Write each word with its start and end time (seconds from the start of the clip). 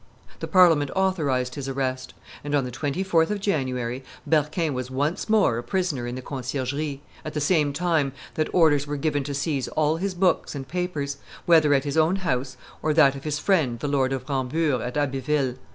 The 0.39 0.47
Parliament 0.47 0.89
authorized 0.95 1.53
his 1.53 1.69
arrest; 1.69 2.15
and, 2.43 2.55
on 2.55 2.63
the 2.65 2.71
24th 2.71 3.29
of 3.29 3.39
January, 3.39 4.03
Berquin 4.27 4.73
was 4.73 4.89
once 4.89 5.29
more 5.29 5.59
a 5.59 5.63
prisoner 5.63 6.07
in 6.07 6.15
the 6.15 6.23
Conciergerie, 6.23 7.01
at 7.23 7.35
the 7.35 7.39
same 7.39 7.71
time 7.71 8.11
that 8.33 8.51
orders 8.51 8.87
were 8.87 8.97
given 8.97 9.23
to 9.25 9.35
seize 9.35 9.67
all 9.67 9.97
his 9.97 10.15
books 10.15 10.55
and 10.55 10.67
papers, 10.67 11.17
whether 11.45 11.71
at 11.75 11.83
his 11.83 11.97
own 11.97 12.15
house 12.15 12.57
or 12.81 12.89
at 12.89 12.95
that 12.95 13.15
of 13.15 13.25
his 13.25 13.37
friend 13.37 13.79
the 13.79 13.87
Lord 13.87 14.11
of 14.11 14.27
Rambure 14.27 14.81
at 14.81 14.97
Abbeville. 14.97 15.53